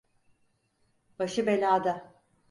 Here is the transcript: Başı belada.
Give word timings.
Başı 1.19 1.47
belada. 1.47 2.13